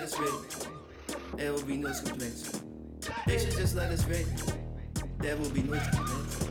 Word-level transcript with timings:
let 0.00 0.08
us 0.08 0.18
rip. 0.18 1.36
There 1.36 1.52
will 1.52 1.62
be 1.62 1.76
no 1.76 1.92
complaints. 1.92 2.62
They 3.26 3.38
should 3.38 3.50
just 3.50 3.76
let 3.76 3.92
us 3.92 4.06
rip. 4.06 4.26
There 5.18 5.36
will 5.36 5.50
be 5.50 5.62
no 5.62 5.78
complaints. 5.78 6.48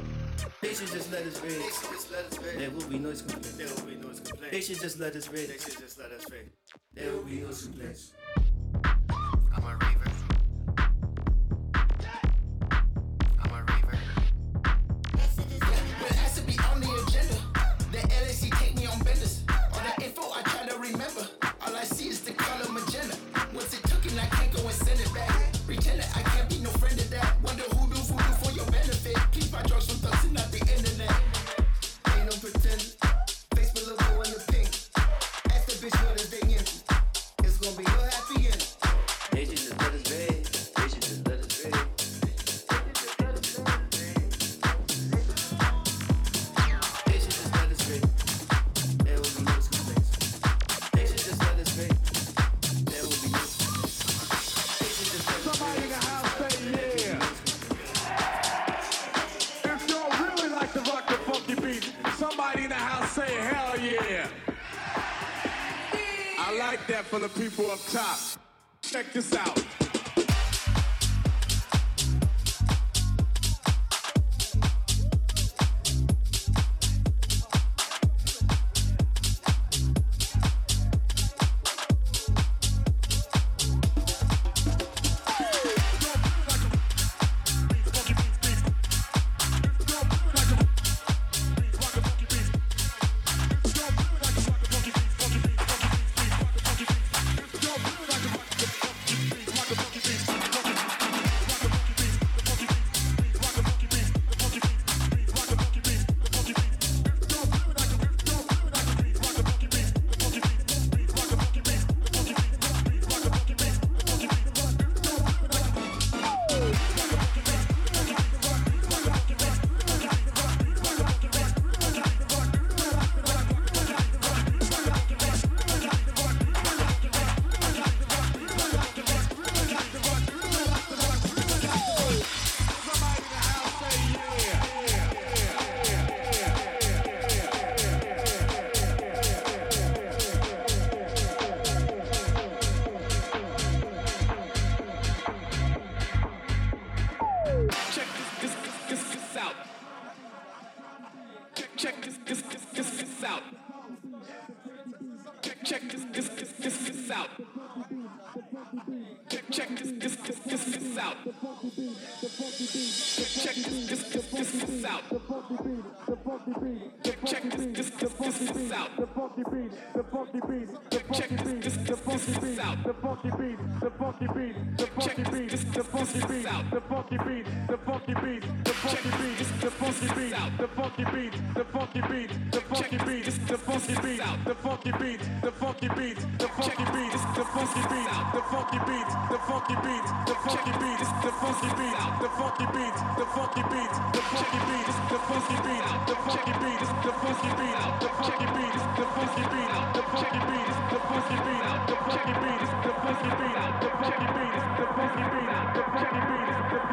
They 0.61 0.73
should 0.75 0.87
just 0.89 1.11
let 1.11 1.23
us 1.23 1.41
rip. 1.41 2.59
There 2.59 2.69
will 2.69 2.87
be 2.87 2.99
no 2.99 3.09
complaints. 3.09 3.57
They 4.51 4.61
should 4.61 4.79
just 4.79 4.99
let 4.99 5.15
us 5.15 5.29
rip. 5.29 5.47
They 5.47 5.57
should 5.57 5.79
just 5.79 5.97
let 5.97 6.11
us 6.11 6.29
rip. 6.29 6.53
There 6.93 7.11
will 7.11 7.23
be 7.23 7.39
no 7.39 7.49
complaints. 7.49 8.13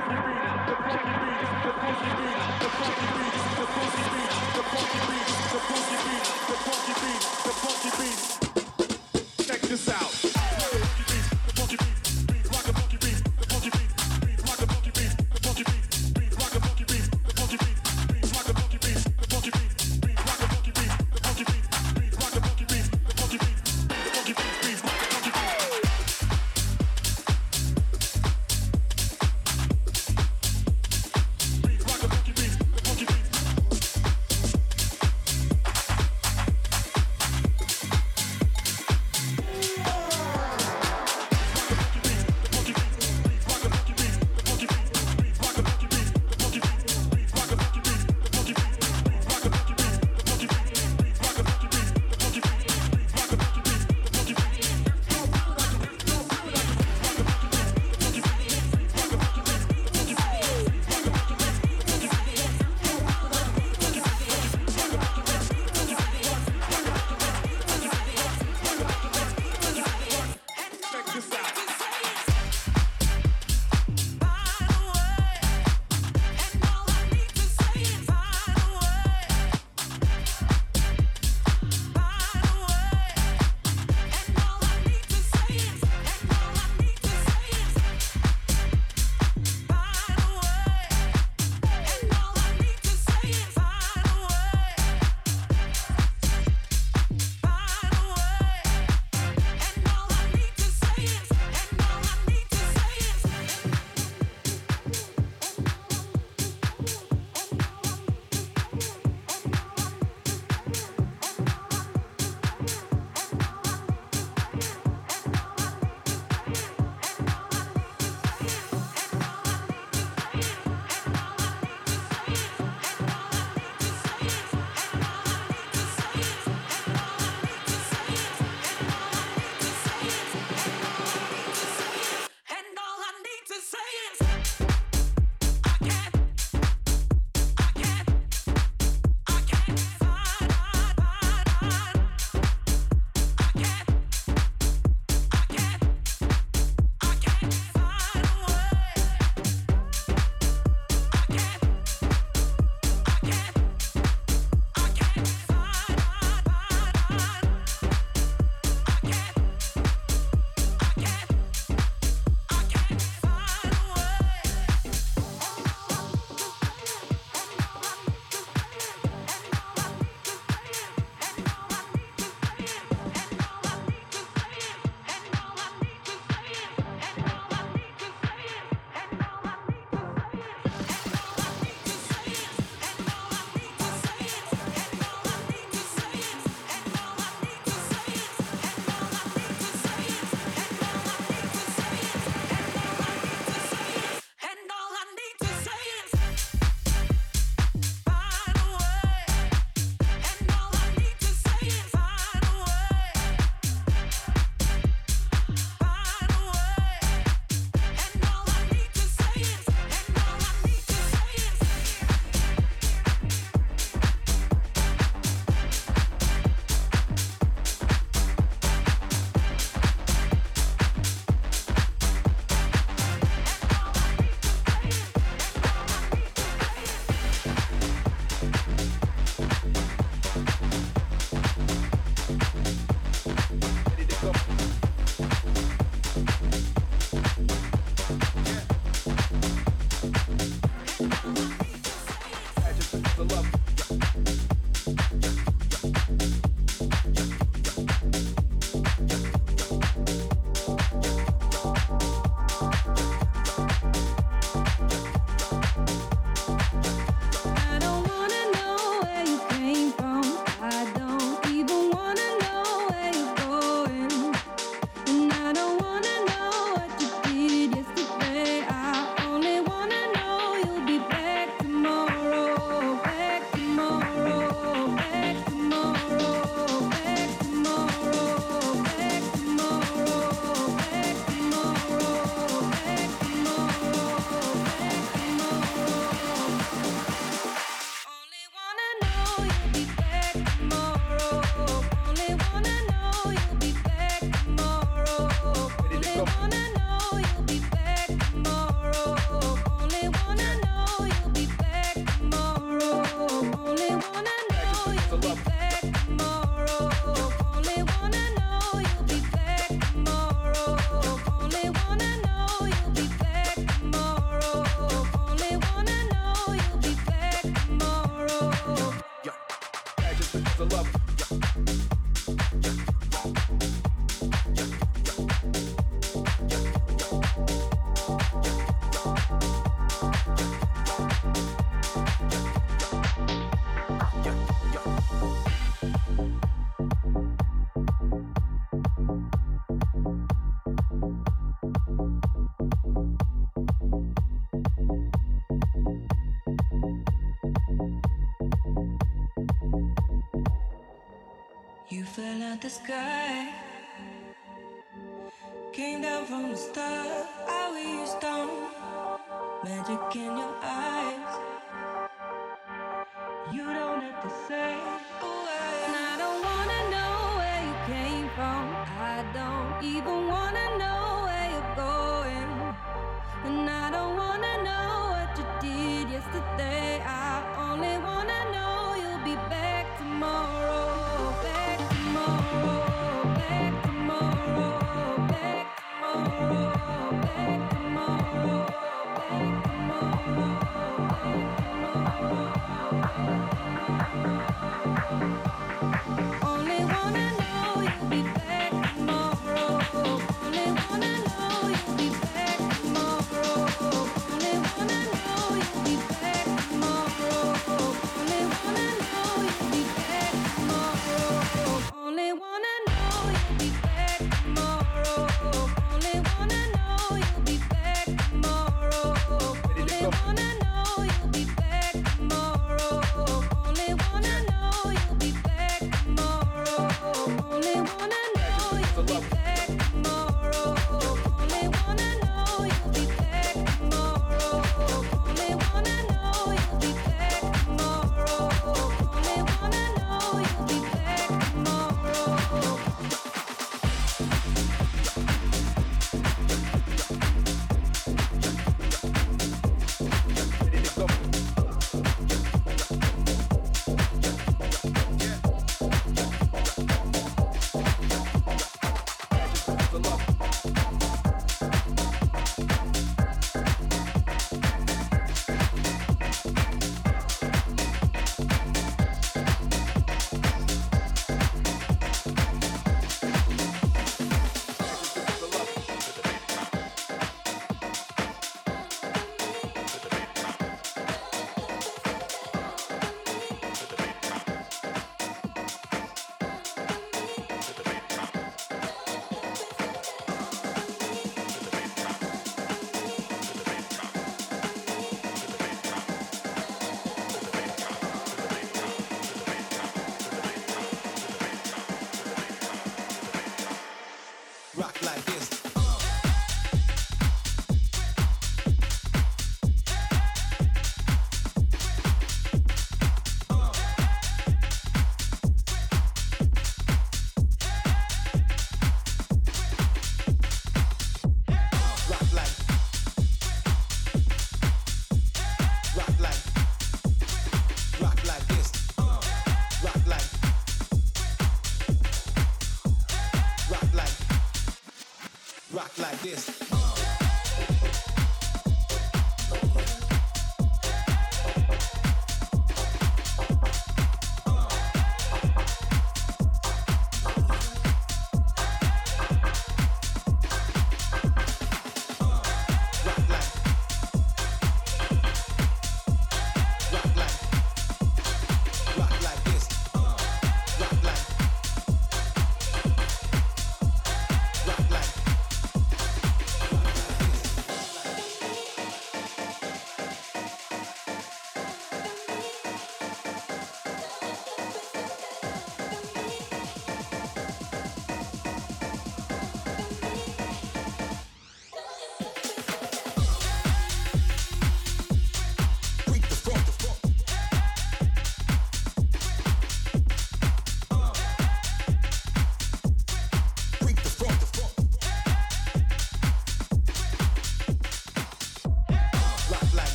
funky 0.00 0.32
beats, 0.38 1.50
the 1.62 1.72
funky 1.78 2.10
beats, 2.18 2.46
the 2.62 2.68
funky 2.76 3.06
beats, 3.14 3.42
the 3.58 3.66
funky 3.74 4.02
beats, 4.12 4.56
the 4.56 4.62
funky 4.62 4.98
beats. 5.08 5.37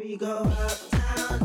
We 0.00 0.16
go 0.16 0.38
uptown 0.38 1.40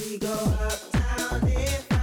we 0.00 0.18
go 0.18 0.32
uptown 0.32 1.48
if 1.48 1.93